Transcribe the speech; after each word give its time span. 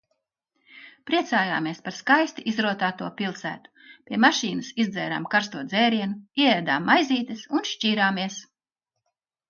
Priecājāmies 1.09 1.81
par 1.87 1.95
skaisti 1.97 2.45
izrotāto 2.53 3.11
pilsētu. 3.21 3.73
Pie 4.09 4.21
mašīnas 4.27 4.73
izdzērām 4.87 5.31
karsto 5.37 5.65
dzērienu, 5.71 6.21
ieēdām 6.45 6.93
maizītes 6.93 7.49
un 7.57 7.67
šķīrāmies. 7.75 8.45